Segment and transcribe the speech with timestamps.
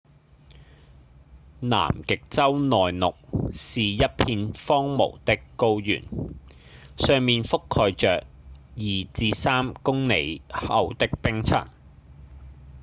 [1.59, 3.13] 南極洲內陸
[3.53, 6.01] 是一片荒蕪的高原
[6.97, 8.25] 上面覆蓋著
[8.77, 11.69] 2-3 公里厚的冰層